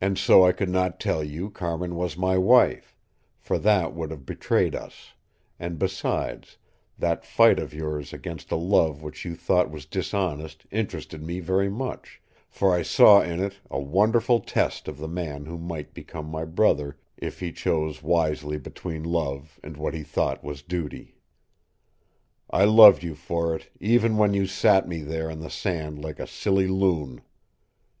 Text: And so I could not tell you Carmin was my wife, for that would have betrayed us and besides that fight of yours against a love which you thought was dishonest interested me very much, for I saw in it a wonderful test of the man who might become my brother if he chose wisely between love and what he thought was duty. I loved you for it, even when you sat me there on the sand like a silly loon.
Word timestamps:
And 0.00 0.18
so 0.18 0.44
I 0.44 0.50
could 0.50 0.70
not 0.70 0.98
tell 0.98 1.22
you 1.22 1.48
Carmin 1.48 1.94
was 1.94 2.16
my 2.18 2.36
wife, 2.36 2.96
for 3.38 3.58
that 3.60 3.94
would 3.94 4.10
have 4.10 4.26
betrayed 4.26 4.74
us 4.74 5.12
and 5.56 5.78
besides 5.78 6.58
that 6.98 7.24
fight 7.24 7.60
of 7.60 7.72
yours 7.72 8.12
against 8.12 8.50
a 8.50 8.56
love 8.56 9.04
which 9.04 9.24
you 9.24 9.36
thought 9.36 9.70
was 9.70 9.86
dishonest 9.86 10.66
interested 10.72 11.22
me 11.22 11.38
very 11.38 11.70
much, 11.70 12.20
for 12.50 12.74
I 12.74 12.82
saw 12.82 13.20
in 13.22 13.38
it 13.38 13.60
a 13.70 13.78
wonderful 13.78 14.40
test 14.40 14.88
of 14.88 14.98
the 14.98 15.06
man 15.06 15.46
who 15.46 15.58
might 15.58 15.94
become 15.94 16.26
my 16.26 16.44
brother 16.44 16.96
if 17.16 17.38
he 17.38 17.52
chose 17.52 18.02
wisely 18.02 18.58
between 18.58 19.04
love 19.04 19.60
and 19.62 19.76
what 19.76 19.94
he 19.94 20.02
thought 20.02 20.42
was 20.42 20.62
duty. 20.62 21.14
I 22.50 22.64
loved 22.64 23.04
you 23.04 23.14
for 23.14 23.54
it, 23.54 23.70
even 23.78 24.16
when 24.16 24.34
you 24.34 24.48
sat 24.48 24.88
me 24.88 25.02
there 25.02 25.30
on 25.30 25.38
the 25.38 25.48
sand 25.50 26.02
like 26.02 26.18
a 26.18 26.26
silly 26.26 26.66
loon. 26.66 27.20